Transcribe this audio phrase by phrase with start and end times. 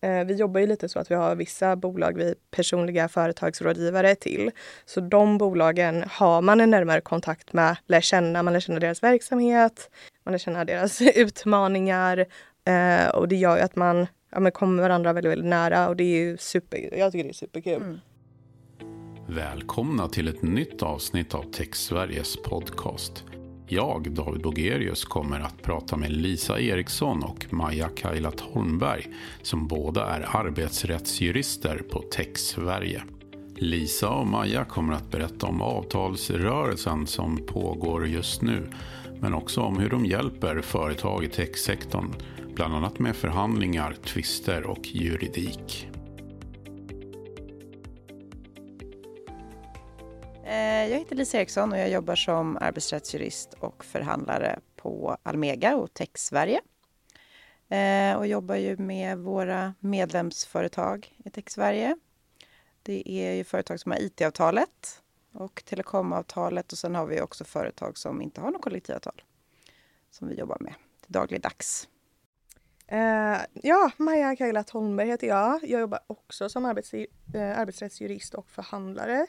[0.00, 4.14] Eh, vi jobbar ju lite så att vi har vissa bolag vi är personliga företagsrådgivare
[4.14, 4.50] till.
[4.84, 9.02] Så de bolagen har man en närmare kontakt med, lär känna, man lär känna deras
[9.02, 9.90] verksamhet,
[10.24, 12.26] man lär känna deras utmaningar
[12.64, 15.96] eh, och det gör ju att man ja, men kommer varandra väldigt, väldigt nära och
[15.96, 17.82] det är ju super, jag tycker det är superkul.
[17.82, 17.98] Mm.
[19.28, 23.24] Välkomna till ett nytt avsnitt av Tech Sveriges podcast.
[23.68, 29.06] Jag, David Bogerius, kommer att prata med Lisa Eriksson och Maja Kailat Holmberg
[29.42, 33.02] som båda är arbetsrättsjurister på Tech Sverige.
[33.56, 38.70] Lisa och Maja kommer att berätta om avtalsrörelsen som pågår just nu
[39.20, 42.14] men också om hur de hjälper företag i techsektorn
[42.54, 45.88] bland annat med förhandlingar, tvister och juridik.
[50.86, 55.94] Eh, jag heter Lisa Eriksson och jag jobbar som arbetsrättsjurist och förhandlare på Almega och
[55.94, 56.60] Tech Sverige.
[57.68, 61.96] Eh, och jobbar ju med våra medlemsföretag i Tech Sverige.
[62.82, 67.98] Det är ju företag som har IT-avtalet och telekomavtalet och sen har vi också företag
[67.98, 69.22] som inte har något kollektivavtal
[70.10, 71.88] som vi jobbar med till dagligdags.
[72.92, 75.60] Uh, ja, Maja Kailat Holmberg heter jag.
[75.62, 79.26] Jag jobbar också som arbets, uh, arbetsrättsjurist och förhandlare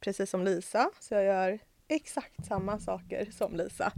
[0.00, 0.90] precis som Lisa.
[1.00, 3.92] Så jag gör exakt samma saker som Lisa.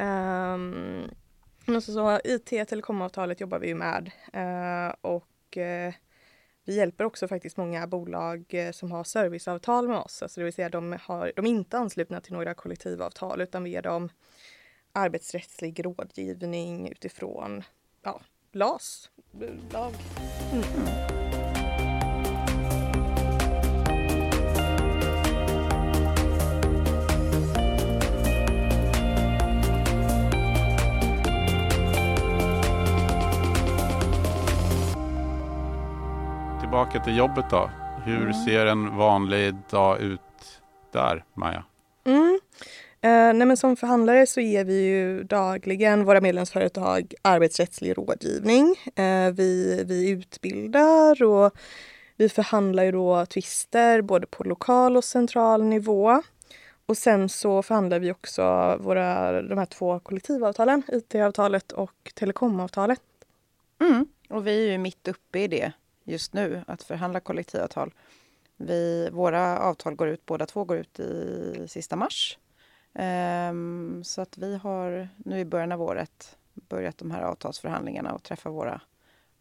[0.00, 1.10] Um,
[1.76, 5.94] och så, så IT telekomavtalet jobbar vi med uh, och uh,
[6.64, 10.22] vi hjälper också faktiskt många bolag uh, som har serviceavtal med oss.
[10.22, 13.70] Alltså det vill säga de, har, de är inte anslutna till några kollektivavtal utan vi
[13.70, 14.08] ger dem
[14.92, 17.62] arbetsrättslig rådgivning utifrån
[18.02, 18.20] ja,
[18.52, 19.10] LAS,
[19.72, 19.94] lag.
[20.52, 21.17] Mm.
[36.88, 37.70] Tillbaka till jobbet då.
[38.04, 38.34] Hur mm.
[38.34, 40.20] ser en vanlig dag ut
[40.92, 41.64] där, Maja?
[42.04, 42.40] Mm.
[43.00, 48.76] Eh, nej men som förhandlare så ger vi ju dagligen våra medlemsföretag arbetsrättslig rådgivning.
[48.96, 51.52] Eh, vi, vi utbildar och
[52.16, 56.22] vi förhandlar ju då tvister både på lokal och central nivå.
[56.86, 63.02] Och sen så förhandlar vi också våra, de här två kollektivavtalen, IT-avtalet och telekomavtalet.
[63.80, 64.06] Mm.
[64.28, 65.72] Och vi är ju mitt uppe i det
[66.08, 67.94] just nu att förhandla kollektivavtal.
[68.56, 72.38] Vi, våra avtal går ut, båda två går ut i sista mars.
[72.92, 78.22] Um, så att vi har nu i början av året börjat de här avtalsförhandlingarna och
[78.22, 78.80] träffa våra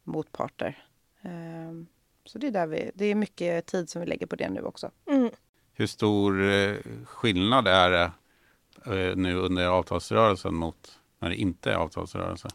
[0.04, 0.88] motparter.
[1.22, 1.88] Um,
[2.26, 4.62] så det är, där vi, det är mycket tid som vi lägger på det nu
[4.62, 4.92] också.
[5.06, 5.30] Mm.
[5.74, 8.12] Hur stor eh, skillnad är det
[8.86, 12.48] eh, nu under avtalsrörelsen mot när det inte är avtalsrörelse?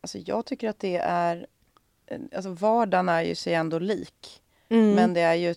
[0.00, 1.46] Alltså jag tycker att det är
[2.34, 4.42] alltså vardagen är ju sig ändå lik.
[4.68, 4.94] Mm.
[4.94, 5.54] Men det är ju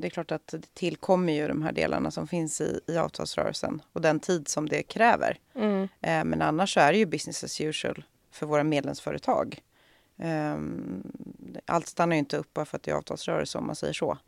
[0.00, 3.82] det är klart att det tillkommer ju de här delarna som finns i, i avtalsrörelsen
[3.92, 5.38] och den tid som det kräver.
[5.54, 5.82] Mm.
[5.82, 9.58] Eh, men annars så är det ju business as usual för våra medlemsföretag.
[10.18, 10.56] Eh,
[11.64, 14.18] allt stannar ju inte upp bara för att det är avtalsrörelse om man säger så.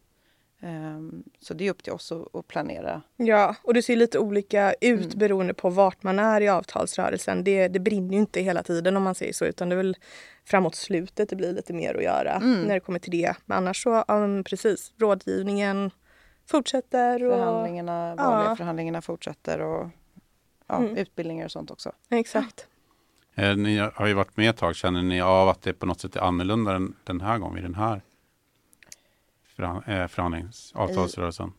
[0.64, 3.02] Um, så det är upp till oss att, planera.
[3.16, 5.18] Ja, och det ser lite olika ut mm.
[5.18, 7.44] beroende på vart man är i avtalsrörelsen.
[7.44, 9.96] Det, det brinner ju inte hela tiden om man säger så utan det är väl
[10.44, 12.62] framåt slutet det blir lite mer att göra mm.
[12.62, 13.34] när det kommer till det.
[13.44, 15.90] Men annars så, um, precis, rådgivningen
[16.46, 17.24] fortsätter.
[17.24, 18.56] Och, förhandlingarna, vanliga ja.
[18.56, 19.88] förhandlingarna fortsätter och
[20.66, 20.96] ja, mm.
[20.96, 21.92] utbildningar och sånt också.
[22.10, 22.66] Exakt.
[23.34, 24.76] Eh, ni har ju varit med ett tag.
[24.76, 27.64] Känner ni av att det på något sätt är annorlunda den, den här gången, vid
[27.64, 28.02] den här
[29.62, 31.52] Eh, förhandlings, avtalsrörelsen?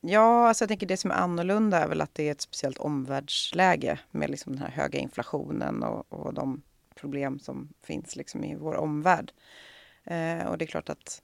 [0.00, 2.78] Ja, alltså jag tänker det som är annorlunda är väl att det är ett speciellt
[2.78, 6.62] omvärldsläge med liksom den här höga inflationen och, och de
[6.94, 9.32] problem som finns liksom i vår omvärld.
[10.04, 11.22] Eh, och det är klart att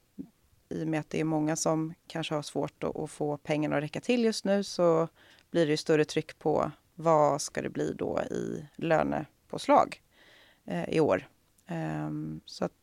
[0.69, 3.77] i och med att det är många som kanske har svårt att, att få pengarna
[3.77, 5.07] att räcka till just nu så
[5.51, 10.01] blir det ju större tryck på vad ska det bli då i lönepåslag
[10.65, 11.27] eh, i år.
[11.67, 12.09] Eh,
[12.45, 12.73] så att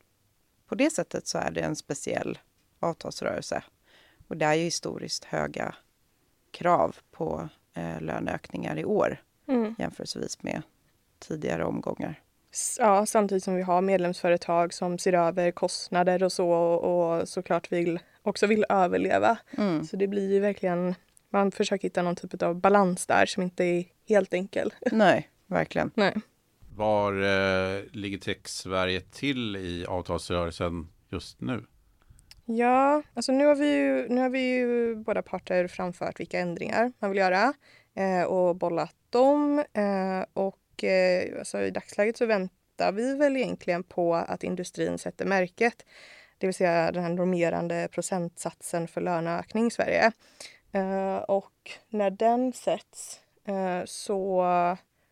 [0.67, 2.39] på det sättet så är det en speciell
[2.87, 3.63] avtalsrörelse.
[4.29, 5.75] Och det är ju historiskt höga
[6.51, 9.75] krav på eh, löneökningar i år mm.
[9.79, 10.63] jämförelsevis med
[11.19, 12.21] tidigare omgångar.
[12.79, 17.99] Ja, samtidigt som vi har medlemsföretag som ser över kostnader och så och såklart vill,
[18.23, 19.39] också vill överleva.
[19.59, 19.85] Mm.
[19.85, 20.95] Så det blir ju verkligen,
[21.31, 24.75] man försöker hitta någon typ av balans där som inte är helt enkel.
[24.93, 25.91] Nej, verkligen.
[25.95, 26.15] Nej.
[26.75, 31.65] Var eh, ligger Tech Sverige till i avtalsrörelsen just nu?
[32.49, 36.93] Ja, alltså nu har vi ju, nu har vi ju båda parter framfört vilka ändringar
[36.99, 37.55] man vill göra
[37.95, 39.59] eh, och bollat dem.
[39.59, 45.25] Eh, och eh, alltså i dagsläget så väntar vi väl egentligen på att industrin sätter
[45.25, 45.85] märket.
[46.39, 50.13] Det vill säga den här normerande procentsatsen för löneökning i Sverige.
[50.73, 54.43] Eh, och när den sätts eh, så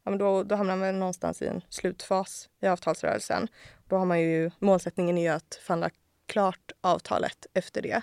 [0.04, 3.48] ja, men då, då hamnar man väl någonstans i en slutfas i avtalsrörelsen.
[3.88, 5.90] Då har man ju målsättningen är ju att förhandla
[6.26, 8.02] klart avtalet efter det.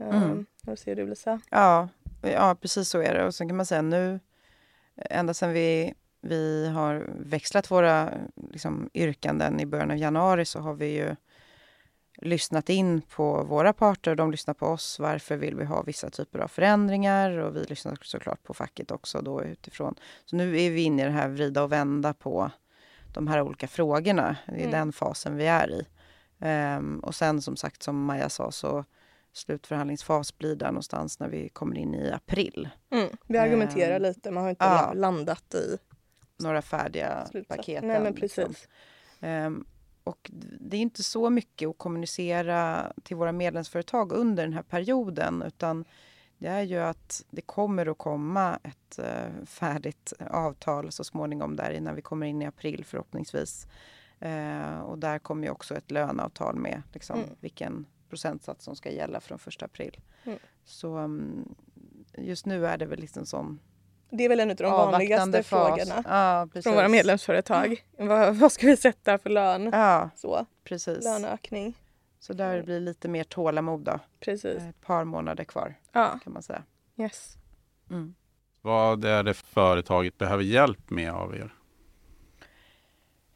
[0.00, 0.46] Mm.
[0.66, 1.40] Um, säger du Lisa?
[1.50, 1.88] Ja,
[2.22, 3.24] ja, precis så är det.
[3.26, 4.20] Och sen kan man säga nu,
[4.96, 8.12] ända sedan vi, vi har växlat våra
[8.50, 11.16] liksom, yrkanden i början av januari så har vi ju
[12.18, 14.98] lyssnat in på våra parter och de lyssnar på oss.
[14.98, 17.38] Varför vill vi ha vissa typer av förändringar?
[17.38, 19.94] Och vi lyssnar såklart på facket också då utifrån.
[20.24, 22.50] Så nu är vi inne i det här vrida och vända på
[23.14, 24.36] de här olika frågorna.
[24.46, 24.70] Det är mm.
[24.70, 25.86] den fasen vi är i.
[26.38, 28.84] Um, och sen som sagt, som Maja sa, så
[29.32, 32.68] slutförhandlingsfas blir där någonstans när vi kommer in i april.
[32.90, 33.08] Mm.
[33.26, 35.78] Vi argumenterar um, lite, man har inte ja, landat i
[36.38, 37.84] några färdiga paket.
[37.84, 38.38] Nej, men precis.
[38.38, 38.68] Liksom.
[39.28, 39.66] Um,
[40.04, 40.30] och
[40.60, 45.84] det är inte så mycket att kommunicera till våra medlemsföretag under den här perioden utan
[46.38, 51.70] det är ju att det kommer att komma ett uh, färdigt avtal så småningom där
[51.70, 53.66] innan vi kommer in i april förhoppningsvis.
[54.24, 57.30] Uh, och där kommer ju också ett löneavtal med liksom, mm.
[57.40, 60.00] vilken procentsats som ska gälla från 1 april.
[60.24, 60.38] Mm.
[60.64, 61.54] Så um,
[62.18, 63.58] just nu är det väl liksom sån
[64.10, 65.46] det är väl en av de vanligaste fas.
[65.46, 67.84] frågorna ja, från våra medlemsföretag.
[67.98, 68.08] Mm.
[68.08, 69.70] Vad, vad, ska vi sätta för lön?
[69.72, 70.46] Ja, så.
[70.64, 71.04] precis.
[71.04, 71.74] Löneökning.
[72.18, 73.98] Så där blir det lite mer tålamod då.
[74.20, 74.62] Precis.
[74.62, 76.18] Ett par månader kvar ja.
[76.24, 76.62] kan man säga.
[76.96, 77.36] Yes.
[77.90, 78.14] Mm.
[78.60, 81.54] Vad är det företaget behöver hjälp med av er?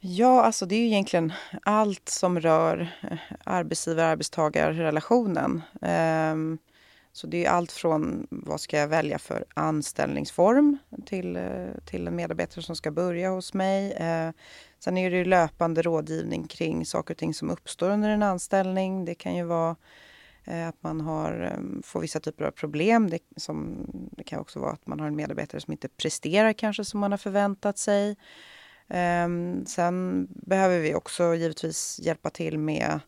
[0.03, 1.33] Ja, alltså det är ju egentligen
[1.63, 5.63] allt som rör eh, arbetsgivar-arbetstagarrelationen.
[5.83, 6.59] Ehm,
[7.13, 12.17] så det är allt från vad ska jag välja för anställningsform till, eh, till en
[12.17, 13.93] medarbetare som ska börja hos mig.
[13.93, 14.31] Eh,
[14.79, 19.05] sen är det löpande rådgivning kring saker och ting som uppstår under en anställning.
[19.05, 19.77] Det kan ju vara
[20.69, 23.11] att man har, ehm, får vissa typer av problem.
[23.11, 26.85] Det, som, det kan också vara att man har en medarbetare som inte presterar kanske
[26.85, 28.17] som man har förväntat sig.
[28.91, 33.01] Ehm, sen behöver vi också givetvis hjälpa till med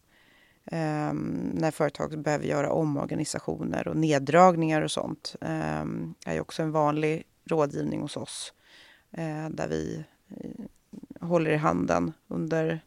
[0.64, 5.36] Um, när företag behöver göra omorganisationer och neddragningar och sånt.
[5.40, 8.52] Um, är också en vanlig rådgivning hos oss
[9.18, 10.66] uh, där vi uh,
[11.28, 12.80] håller i handen under,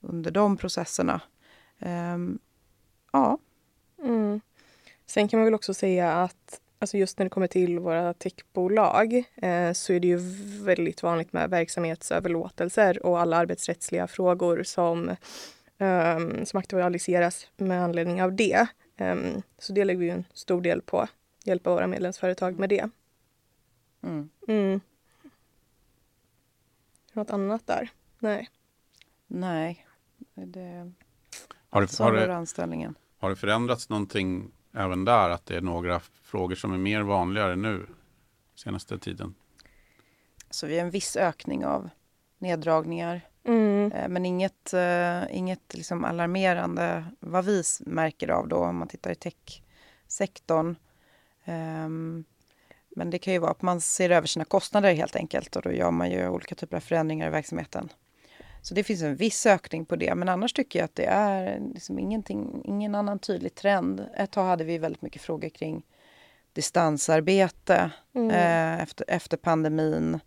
[0.00, 1.20] under de processerna.
[1.78, 2.38] Um,
[3.12, 3.38] ja.
[4.02, 4.40] Mm.
[5.06, 9.14] Sen kan man väl också säga att alltså just när det kommer till våra techbolag
[9.36, 10.18] eh, så är det ju
[10.64, 15.16] väldigt vanligt med verksamhetsöverlåtelser och alla arbetsrättsliga frågor som
[15.78, 18.66] um, som aktualiseras med anledning av det.
[18.98, 21.08] Um, så det lägger vi en stor del på,
[21.44, 22.90] hjälpa våra medlemsföretag med det.
[24.02, 24.30] Mm.
[24.48, 24.80] Mm.
[27.12, 27.90] Något annat där?
[28.18, 28.48] Nej.
[29.26, 29.86] Nej.
[30.34, 30.92] Det...
[31.70, 32.94] Har det, har, det, anställningen.
[33.18, 35.30] har det förändrats någonting även där?
[35.30, 37.86] Att det är några frågor som är mer vanligare nu
[38.54, 39.34] senaste tiden?
[40.50, 41.90] Så vi har en viss ökning av
[42.38, 43.92] neddragningar Mm.
[43.92, 49.10] Eh, men inget, uh, inget liksom alarmerande vad vi märker av då om man tittar
[49.10, 50.76] i techsektorn.
[51.44, 52.24] Um,
[52.96, 55.72] men det kan ju vara att man ser över sina kostnader helt enkelt och då
[55.72, 57.88] gör man ju olika typer av förändringar i verksamheten.
[58.62, 61.60] Så det finns en viss ökning på det, men annars tycker jag att det är
[61.74, 64.06] liksom ingenting, ingen annan tydlig trend.
[64.16, 65.82] Ett tag hade vi väldigt mycket frågor kring
[66.52, 68.30] distansarbete mm.
[68.30, 70.20] eh, efter, efter pandemin.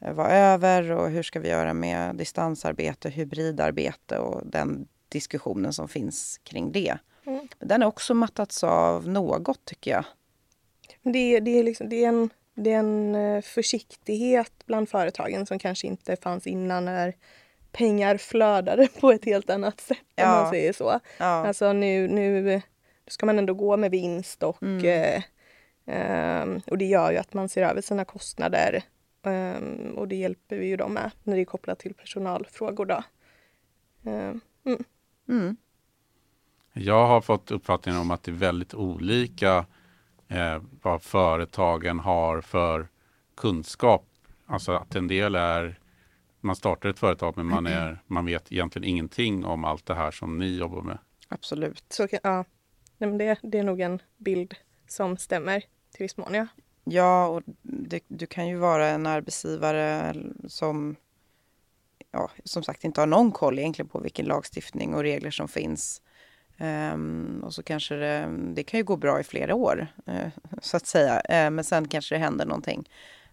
[0.00, 5.88] Eh, var över och hur ska vi göra med distansarbete, hybridarbete och den diskussionen som
[5.88, 6.98] finns kring det.
[7.26, 7.48] Mm.
[7.58, 10.04] Den har också mattats av något tycker jag.
[11.02, 15.58] Det, det, är liksom, det, är en, det är en eh, försiktighet bland företagen som
[15.58, 17.14] kanske inte fanns innan när
[17.72, 20.24] pengar flödade på ett helt annat sätt ja.
[20.24, 21.00] om man säger så.
[21.18, 21.24] Ja.
[21.26, 22.62] Alltså nu, nu
[23.06, 24.84] ska man ändå gå med vinst och, mm.
[24.84, 25.22] eh,
[25.96, 28.82] eh, och det gör ju att man ser över sina kostnader
[29.22, 32.86] Um, och det hjälper vi ju dem med när det är kopplat till personalfrågor.
[32.86, 33.02] Då.
[34.02, 34.84] Um, mm.
[35.28, 35.56] Mm.
[36.72, 39.66] Jag har fått uppfattningen om att det är väldigt olika
[40.28, 42.88] eh, vad företagen har för
[43.36, 44.06] kunskap.
[44.46, 45.78] Alltså att en del är
[46.40, 50.10] man startar ett företag men man, är, man vet egentligen ingenting om allt det här
[50.10, 50.98] som ni jobbar med.
[51.28, 51.84] Absolut.
[51.88, 52.44] Så, ja.
[52.98, 54.54] Nej, men det, det är nog en bild
[54.86, 56.34] som stämmer till viss mån.
[56.34, 56.46] Ja.
[56.84, 60.14] Ja, och det, du kan ju vara en arbetsgivare
[60.48, 60.96] som
[62.10, 66.02] ja, som sagt inte har någon koll egentligen på vilken lagstiftning och regler som finns.
[66.60, 70.28] Um, och så kanske det, det kan ju gå bra i flera år, uh,
[70.62, 71.14] så att säga.
[71.16, 72.88] Uh, men sen kanske det händer någonting.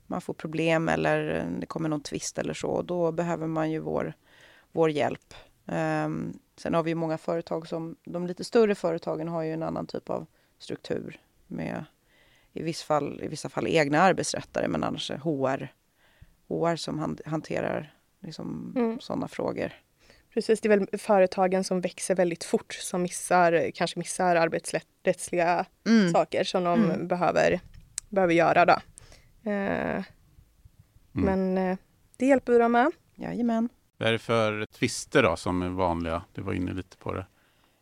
[0.07, 2.81] Man får problem eller det kommer någon tvist eller så.
[2.81, 4.13] Då behöver man ju vår,
[4.71, 5.33] vår hjälp.
[5.65, 9.63] Um, sen har vi ju många företag som, de lite större företagen har ju en
[9.63, 10.25] annan typ av
[10.59, 11.85] struktur med
[12.53, 15.73] i, viss fall, i vissa fall egna arbetsrättare men annars HR,
[16.47, 18.99] HR som hanterar liksom mm.
[18.99, 19.73] sådana frågor.
[20.33, 26.11] Precis, det är väl företagen som växer väldigt fort som missar, kanske missar arbetsrättsliga mm.
[26.11, 27.07] saker som de mm.
[27.07, 27.59] behöver,
[28.09, 28.65] behöver göra.
[28.65, 28.75] Då.
[29.45, 30.05] Eh, mm.
[31.11, 31.77] Men eh,
[32.17, 32.91] det hjälper vi dem med.
[33.15, 33.69] Jajamän.
[33.97, 36.23] Vad är det för tvister då som är vanliga?
[36.33, 37.25] Du var inne lite på det.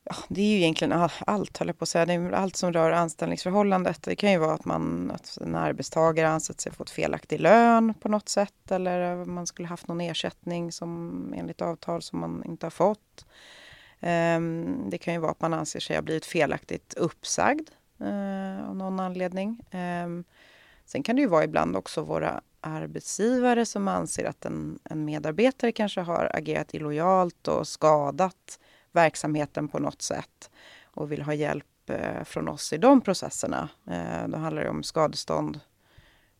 [0.06, 2.06] Ja, det är ju egentligen allt, höll jag på att säga.
[2.06, 4.04] Det är allt som rör anställningsförhållandet.
[4.04, 8.10] Det kan ju vara att, man, att en arbetstagare ansett sig fått felaktig lön på
[8.10, 12.72] något sätt eller man skulle haft någon ersättning som enligt avtal som man inte har
[12.72, 13.26] fått.
[14.00, 17.70] Um, det kan ju vara att man anser sig ha blivit felaktigt uppsagd
[18.02, 19.62] uh, av någon anledning.
[20.86, 25.72] Sen kan det ju vara ibland också våra arbetsgivare som anser att en, en medarbetare
[25.72, 28.60] kanske har agerat illojalt och skadat
[28.92, 30.52] verksamheten på något sätt
[30.84, 33.70] och vill ha hjälp eh, från oss i de processerna.
[33.88, 35.60] Eh, då handlar det om skadestånd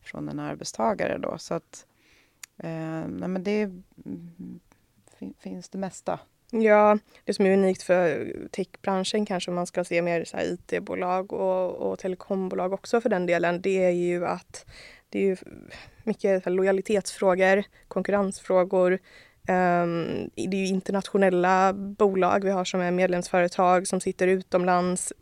[0.00, 1.38] från en arbetstagare då.
[1.38, 1.86] Så att,
[2.56, 4.60] eh, nej men det mm,
[5.38, 6.18] finns det mesta.
[6.62, 11.72] Ja, det som är unikt för techbranschen kanske om man ska se mer IT-bolag och,
[11.72, 14.66] och telekombolag också för den delen, det är ju att
[15.08, 15.36] det är ju
[16.04, 18.98] mycket lojalitetsfrågor, konkurrensfrågor,
[19.48, 25.12] Um, det är ju internationella bolag vi har som är medlemsföretag som sitter utomlands.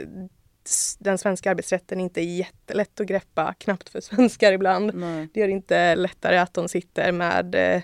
[0.99, 4.95] Den svenska arbetsrätten är inte jättelätt att greppa, knappt för svenskar ibland.
[4.95, 5.29] Nej.
[5.35, 7.83] Det gör det inte lättare att de sitter med eh,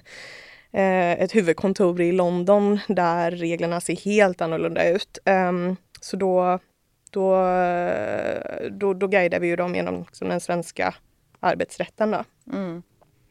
[0.72, 5.18] ett huvudkontor i London där reglerna ser helt annorlunda ut.
[5.24, 6.58] Um, så då,
[7.10, 7.46] då,
[8.70, 10.94] då, då guidar vi ju dem genom liksom, den svenska
[11.40, 12.10] arbetsrätten.
[12.10, 12.24] Då.
[12.52, 12.82] Mm.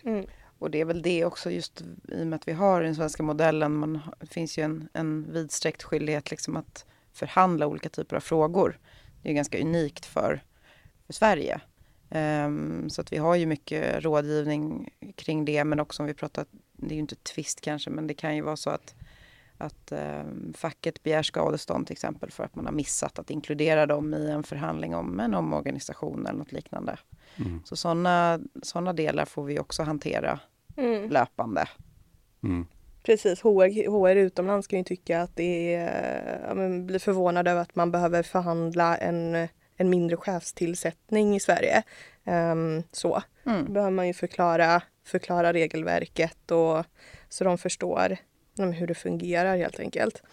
[0.03, 0.25] Mm.
[0.59, 3.23] Och det är väl det också just i och med att vi har den svenska
[3.23, 3.73] modellen.
[3.73, 8.79] Man, det finns ju en, en vidsträckt skyldighet liksom att förhandla olika typer av frågor.
[9.21, 10.43] Det är ganska unikt för,
[11.05, 11.61] för Sverige.
[12.09, 16.45] Um, så att vi har ju mycket rådgivning kring det men också om vi pratar,
[16.77, 18.95] det är ju inte tvist kanske men det kan ju vara så att,
[19.57, 24.13] att um, facket begär skadestånd till exempel för att man har missat att inkludera dem
[24.13, 26.97] i en förhandling om en omorganisation eller något liknande.
[27.35, 27.61] Mm.
[27.65, 30.39] Så sådana såna delar får vi också hantera
[30.77, 31.09] mm.
[31.09, 31.65] löpande.
[32.43, 32.65] Mm.
[33.03, 37.61] Precis, HR, HR utomlands kan ju tycka att det är, ja, men blir förvånad över
[37.61, 41.83] att man behöver förhandla en, en mindre chefstillsättning i Sverige.
[42.25, 43.65] Um, så mm.
[43.65, 46.85] Då behöver man ju förklara, förklara regelverket och
[47.29, 48.17] så de förstår
[48.57, 50.23] hur det fungerar helt enkelt.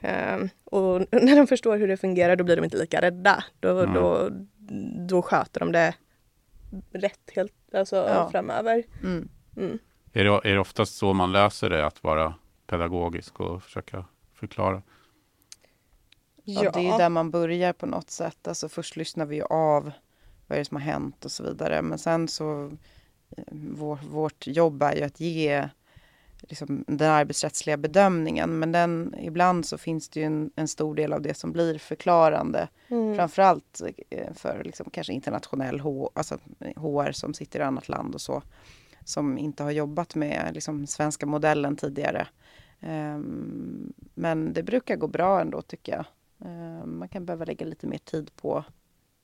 [0.00, 3.44] Um, och när de förstår hur det fungerar då blir de inte lika rädda.
[3.60, 3.94] Då, mm.
[3.94, 4.28] då,
[5.08, 5.94] då sköter de det
[6.92, 8.30] rätt helt, alltså ja.
[8.30, 8.84] framöver.
[9.02, 9.28] Mm.
[9.56, 9.78] Mm.
[10.12, 12.34] Är, det, är det oftast så man löser det, att vara
[12.66, 14.04] pedagogisk och försöka
[14.34, 14.82] förklara?
[16.44, 18.48] Ja, ja det är där man börjar på något sätt.
[18.48, 19.92] Alltså först lyssnar vi av
[20.46, 21.82] vad är det som har hänt och så vidare.
[21.82, 22.72] Men sen så,
[23.50, 25.68] vår, vårt jobb är ju att ge
[26.40, 28.58] liksom, den arbetsrättsliga bedömningen.
[28.58, 31.78] Men den, ibland så finns det ju en, en stor del av det som blir
[31.78, 32.68] förklarande.
[32.88, 33.16] Mm.
[33.16, 36.38] Framförallt eh, för liksom, kanske internationell H, alltså
[36.76, 38.42] HR som sitter i annat land och så.
[39.04, 42.28] Som inte har jobbat med liksom, svenska modellen tidigare.
[42.80, 46.04] Um, men det brukar gå bra ändå tycker jag.
[46.48, 48.64] Um, man kan behöva lägga lite mer tid på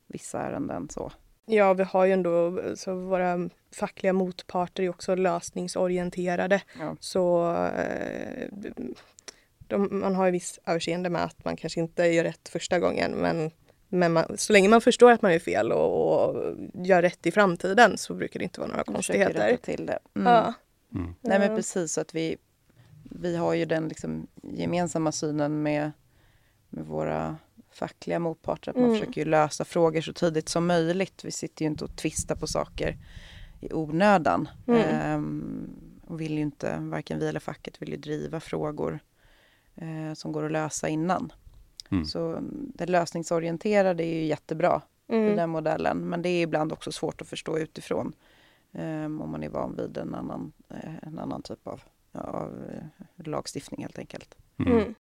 [0.06, 1.12] vissa ärenden så.
[1.46, 6.62] Ja, vi har ju ändå, så våra fackliga motparter är också lösningsorienterade.
[6.80, 6.96] Ja.
[7.00, 8.48] Så eh,
[9.58, 13.12] de, man har ju viss överseende med att man kanske inte gör rätt första gången
[13.12, 13.50] men,
[13.88, 17.30] men man, så länge man förstår att man gör fel och, och, gör rätt i
[17.30, 19.56] framtiden så brukar det inte vara några konstigheter.
[19.56, 19.98] till det.
[20.16, 20.32] Mm.
[20.32, 20.54] Ja.
[20.94, 21.14] Mm.
[21.20, 22.36] Nej men precis att vi,
[23.02, 25.92] vi har ju den liksom gemensamma synen med,
[26.70, 27.36] med våra
[27.74, 28.70] fackliga motparter.
[28.70, 28.98] Att man mm.
[28.98, 31.24] försöker lösa frågor så tidigt som möjligt.
[31.24, 32.96] Vi sitter ju inte och tvistar på saker
[33.60, 34.48] i onödan.
[34.66, 34.80] Mm.
[34.80, 35.70] Ehm,
[36.06, 38.98] och vill ju inte, varken vi eller facket vill ju driva frågor
[39.74, 41.32] eh, som går att lösa innan.
[41.90, 42.04] Mm.
[42.04, 45.32] Så det lösningsorienterade är ju jättebra mm.
[45.32, 45.98] i den modellen.
[45.98, 48.12] Men det är ibland också svårt att förstå utifrån.
[48.72, 53.26] Um, om man är van vid en annan, eh, en annan typ av, av eh,
[53.26, 54.36] lagstiftning helt enkelt.
[54.58, 54.94] Mm.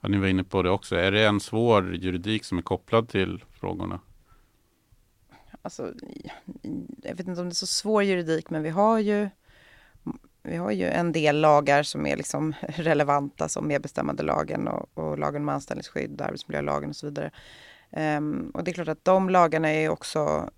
[0.00, 0.96] Ja, ni var inne på det också.
[0.96, 4.00] Är det en svår juridik som är kopplad till frågorna?
[5.62, 5.92] Alltså,
[7.02, 9.28] jag vet inte om det är så svår juridik, men vi har ju
[10.42, 15.42] vi har ju en del lagar som är liksom relevanta som medbestämmandelagen och, och lagen
[15.42, 17.30] om anställningsskydd, arbetsmiljölagen och så vidare.
[17.90, 20.50] Um, och det är klart att de lagarna är också,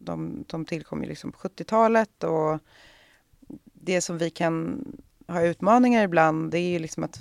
[0.00, 2.58] de, de tillkom ju liksom på 70-talet och
[3.64, 4.84] det som vi kan
[5.26, 7.20] har utmaningar ibland det är ju liksom att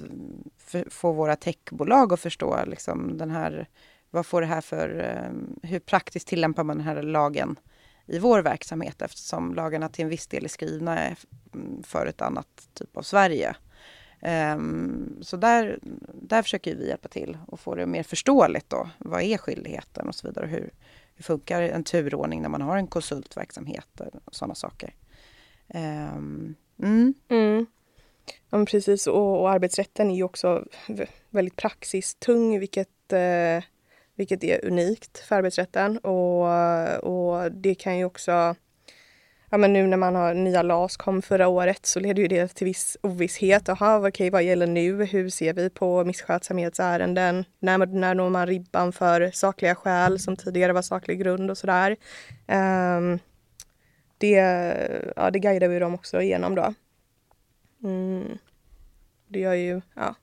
[0.90, 3.70] få våra techbolag att förstå liksom den här,
[4.12, 7.60] vad får det här för, eh, hur praktiskt tillämpar man den här lagen
[8.06, 11.16] i vår verksamhet eftersom lagarna till en viss del är skrivna eh,
[11.54, 13.56] mm, för ett annat typ av Sverige.
[14.56, 15.80] Um, så där,
[16.14, 18.90] där försöker vi hjälpa till och få det mer förståeligt då.
[18.98, 20.48] Vad är skyldigheten och så vidare.
[20.48, 20.74] Hur,
[21.16, 24.96] hur funkar en turordning när man har en konsultverksamhet eh, och sådana saker.
[25.68, 27.14] Um, mm.
[27.30, 27.66] Mm.
[28.50, 29.08] Ja, precis.
[29.08, 30.66] Och, och, arbetsrätten är ju också
[31.30, 33.64] väldigt praxistung vilket, eh,
[34.16, 35.98] vilket är unikt för arbetsrätten.
[35.98, 36.44] Och,
[37.04, 38.56] och det kan ju också
[39.50, 42.48] ja, men nu när man har nya LAS kom förra året så leder ju det
[42.48, 43.68] till viss ovisshet.
[43.68, 45.06] Jaha, okej, vad gäller nu?
[45.06, 47.46] Hur ser vi på misskötsamhetsärenden?
[47.60, 51.96] När, när når man ribban för sakliga skäl som tidigare var saklig grund och sådär.
[52.48, 53.20] Um,
[54.18, 54.32] det,
[55.16, 56.74] ja, det guidar vi dem också igenom då.
[57.86, 58.38] Mm.
[59.28, 60.16] Det gör ju, ja.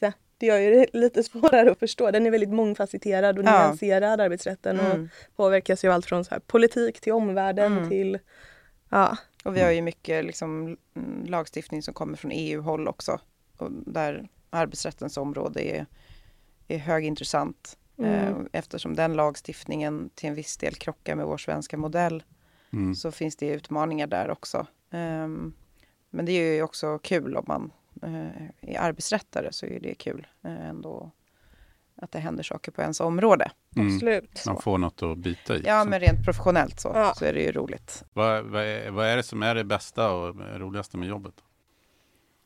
[0.00, 2.10] Så, det gör ju det lite svårare att förstå.
[2.10, 3.50] Den är väldigt mångfacetterad och ja.
[3.50, 5.02] nyanserad arbetsrätten mm.
[5.02, 7.88] och påverkas ju allt från så här, politik till omvärlden mm.
[7.88, 8.18] till
[8.90, 9.16] Ja.
[9.44, 13.20] Och vi har ju mycket liksom, mm, lagstiftning som kommer från EU-håll också.
[13.56, 15.86] Och där arbetsrättens område är,
[16.68, 17.78] är högintressant.
[17.98, 18.14] Mm.
[18.14, 22.22] Eh, eftersom den lagstiftningen till en viss del krockar med vår svenska modell.
[22.72, 22.94] Mm.
[22.94, 24.66] Så finns det utmaningar där också.
[24.90, 25.28] Eh,
[26.10, 30.26] men det är ju också kul om man eh, är arbetsrättare så är det kul
[30.44, 31.10] eh, ändå
[32.02, 33.50] att det händer saker på ens område.
[33.76, 33.94] Mm.
[33.94, 34.46] Absolut.
[34.46, 35.62] Man får något att bita i.
[35.66, 37.14] Ja, men rent professionellt så, ja.
[37.16, 38.04] så är det ju roligt.
[38.12, 41.34] Vad, vad, är, vad är det som är det bästa och roligaste med jobbet?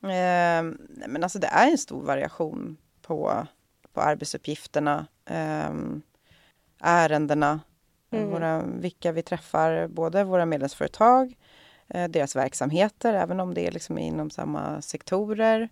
[0.03, 0.63] Eh,
[1.09, 3.47] men alltså det är en stor variation på,
[3.93, 5.75] på arbetsuppgifterna, eh,
[6.81, 7.61] ärendena,
[8.11, 8.31] mm.
[8.31, 11.35] våra, vilka vi träffar, både våra medlemsföretag, eh,
[11.87, 15.69] deras verksamheter, även om det är liksom inom samma sektorer.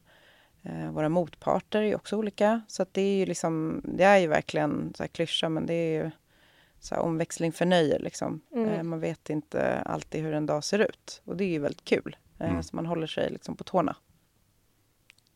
[0.62, 2.60] Eh, våra motparter är också olika.
[2.68, 6.04] Så det är ju liksom, det är ju verkligen så här klyscha men det är
[6.04, 6.10] ju
[6.80, 8.40] så här omväxling för nöje liksom.
[8.54, 8.68] Mm.
[8.68, 11.84] Eh, man vet inte alltid hur en dag ser ut och det är ju väldigt
[11.84, 12.16] kul.
[12.38, 12.62] Eh, mm.
[12.62, 13.96] Så man håller sig liksom på tårna.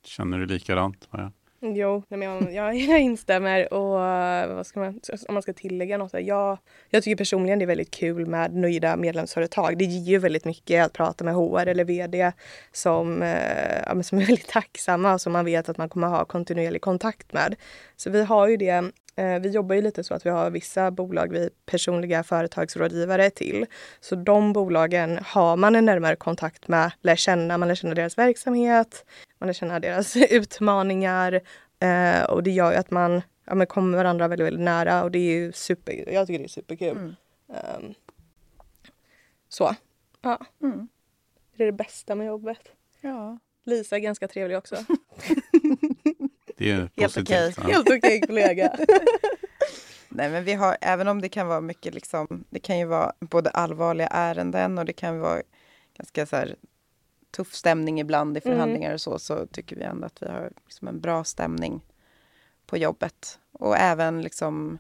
[0.05, 1.09] Känner du likadant?
[1.11, 1.33] Ja.
[1.61, 6.13] Jo, jag, jag, jag instämmer och eh, vad ska man, om man ska tillägga något.
[6.13, 6.59] Jag,
[6.91, 9.79] jag tycker personligen det är väldigt kul med nöjda medlemsföretag.
[9.79, 12.33] Det ger ju väldigt mycket att prata med HR eller VD
[12.73, 16.81] som, eh, som är väldigt tacksamma och som man vet att man kommer ha kontinuerlig
[16.81, 17.57] kontakt med.
[17.97, 21.33] Så vi har ju det vi jobbar ju lite så att vi har vissa bolag
[21.33, 23.67] vi personliga företagsrådgivare till.
[24.01, 28.19] Så de bolagen har man en närmare kontakt med, lär känna, man lär känna deras
[28.19, 29.05] verksamhet,
[29.39, 31.41] man lär känna deras utmaningar
[31.81, 35.11] eh, och det gör ju att man ja, men kommer varandra väldigt, väldigt nära och
[35.11, 36.97] det är ju super, jag tycker det är superkul.
[36.97, 37.15] Mm.
[37.47, 37.95] Um,
[39.49, 39.75] så,
[40.21, 40.41] ja.
[40.63, 40.89] Mm.
[41.57, 42.73] Det är det bästa med jobbet.
[43.01, 43.39] Ja.
[43.65, 44.77] Lisa är ganska trevlig också.
[46.57, 47.49] det är Helt okej.
[47.51, 47.73] Okay.
[47.73, 48.77] Helt okej okay, kollega.
[50.09, 53.13] Nej, men vi har, även om det kan vara mycket, liksom, det kan ju vara
[53.21, 55.43] både allvarliga ärenden och det kan vara
[55.97, 56.57] ganska så här,
[57.31, 58.57] tuff stämning ibland i mm.
[58.57, 58.95] förhandlingar mm.
[58.95, 61.85] och så, så tycker vi ändå att vi har liksom en bra stämning
[62.67, 63.39] på jobbet.
[63.53, 64.79] Och även liksom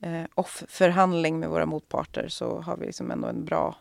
[0.00, 3.76] eh, off-förhandling med våra motparter så har vi liksom ändå en bra,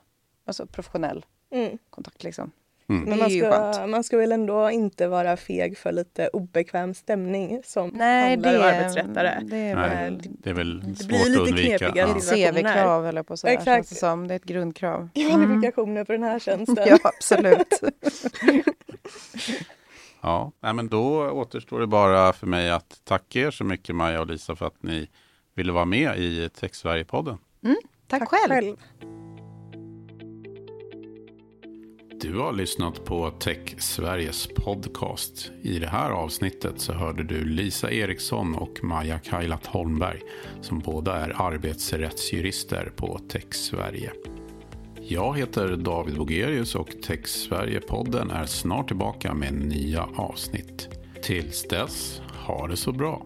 [0.45, 1.77] alltså professionell mm.
[1.89, 2.23] kontakt.
[2.23, 2.51] Liksom.
[2.91, 3.09] Mm.
[3.09, 7.89] Men man ska, man ska väl ändå inte vara feg för lite obekväm stämning som
[7.93, 9.39] Nej, handlar om arbetsrättare.
[9.43, 11.85] Det, är väl, det är väl det svårt att undvika.
[11.85, 13.89] Det blir ett CV-krav eller på så här, Exakt.
[13.89, 14.27] det som.
[14.27, 15.09] Det är ett grundkrav.
[15.13, 16.05] Kvalifikationer mm.
[16.05, 16.77] för den här tjänsten.
[16.87, 17.81] ja, absolut.
[20.21, 24.27] ja, men då återstår det bara för mig att tacka er så mycket Maja och
[24.27, 25.09] Lisa för att ni
[25.55, 27.37] ville vara med i Tech Sverige-podden.
[27.63, 27.75] Mm,
[28.07, 28.49] tack, tack själv.
[28.49, 28.77] själv.
[32.21, 35.51] Du har lyssnat på Tech Sveriges podcast.
[35.61, 40.21] I det här avsnittet så hörde du Lisa Eriksson och Maja Kailat Holmberg
[40.61, 44.11] som båda är arbetsrättsjurister på Tech Sverige.
[45.01, 50.89] Jag heter David Bogerius och Tech Sverige-podden är snart tillbaka med nya avsnitt.
[51.23, 53.25] Tills dess, ha det så bra!